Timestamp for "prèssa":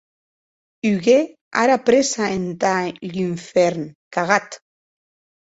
1.87-2.25